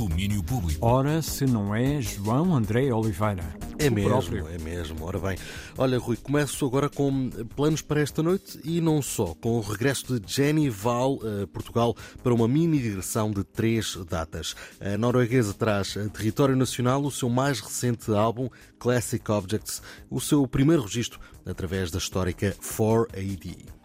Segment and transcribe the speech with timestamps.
[0.00, 0.86] Domínio Público.
[0.86, 3.44] Ora, se não é João André Oliveira.
[3.78, 4.48] É mesmo, próprio.
[4.48, 5.04] é mesmo.
[5.04, 5.36] Ora bem,
[5.76, 10.18] olha, Rui, começo agora com planos para esta noite e não só, com o regresso
[10.18, 14.56] de Jenny Val a Portugal para uma mini digressão de três datas.
[14.80, 18.48] A norueguesa traz a Território Nacional o seu mais recente álbum,
[18.78, 23.79] Classic Objects, o seu primeiro registro através da histórica 4AD.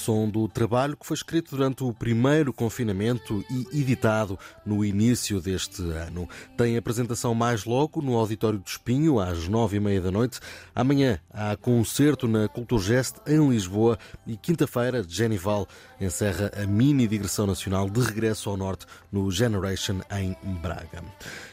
[0.00, 5.82] Som do trabalho que foi escrito durante o primeiro confinamento e editado no início deste
[5.82, 6.26] ano.
[6.56, 10.40] Tem apresentação mais logo no Auditório do Espinho, às nove e meia da noite.
[10.74, 15.68] Amanhã há concerto na Culturgest em Lisboa e quinta-feira, Genival
[16.00, 21.04] encerra a mini digressão nacional de regresso ao norte no Generation em Braga.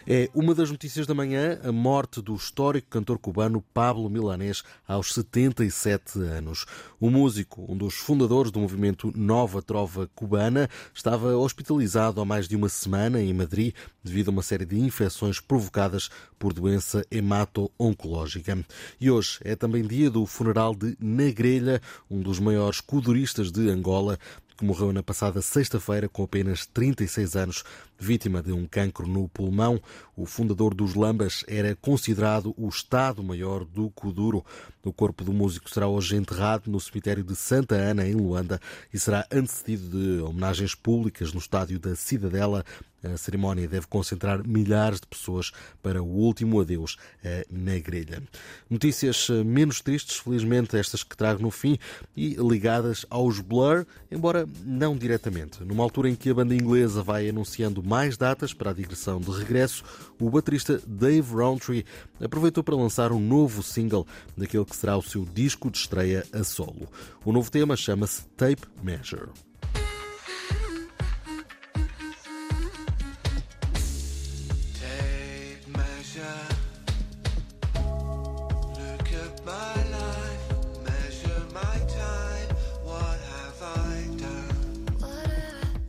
[0.07, 5.13] É uma das notícias da manhã a morte do histórico cantor cubano Pablo Milanés aos
[5.13, 6.65] 77 anos.
[6.97, 12.55] O músico, um dos fundadores do movimento Nova Trova Cubana, estava hospitalizado há mais de
[12.55, 18.63] uma semana em Madrid devido a uma série de infecções provocadas por doença hemato-oncológica.
[19.01, 24.19] E hoje é também dia do funeral de Negrelha, um dos maiores cuduristas de Angola,
[24.57, 27.63] que morreu na passada sexta-feira com apenas 36 anos,
[27.99, 29.79] vítima de um cancro no pulmão.
[30.15, 34.43] O fundador dos Lambas era considerado o Estado-Maior do Kuduro.
[34.83, 38.59] O corpo do músico será hoje enterrado no cemitério de Santa Ana, em Luanda,
[38.91, 42.65] e será antecedido de homenagens públicas no estádio da Cidadela.
[43.03, 48.23] A cerimónia deve concentrar milhares de pessoas para o último adeus a Negrelha.
[48.69, 51.77] Notícias eh, menos tristes, felizmente, estas que trago no fim,
[52.15, 55.63] e ligadas aos Blur, embora não diretamente.
[55.63, 59.31] Numa altura em que a banda inglesa vai anunciando mais datas para a digressão de
[59.31, 59.83] regresso,
[60.19, 61.85] o baterista Dave Rowntree
[62.19, 66.43] aproveitou para lançar um novo single daquele que será o seu disco de estreia a
[66.43, 66.89] solo.
[67.23, 69.46] O novo tema chama-se Tape Measure.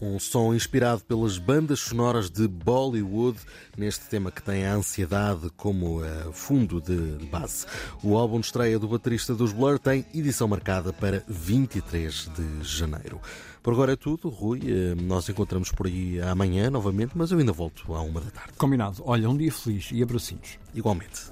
[0.08, 3.38] Um som inspirado pelas bandas sonoras de Bollywood,
[3.76, 7.66] neste tema que tem a ansiedade como eh, fundo de base.
[8.02, 13.20] O álbum de estreia do baterista dos Blur tem edição marcada para 23 de janeiro.
[13.62, 14.62] Por agora é tudo, Rui.
[14.64, 18.54] Eh, Nós encontramos por aí amanhã novamente, mas eu ainda volto à uma da tarde.
[18.56, 19.02] Combinado.
[19.04, 20.58] Olha, um dia feliz e abracinhos.
[20.74, 21.24] Igualmente.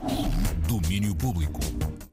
[0.68, 1.60] Domínio Público.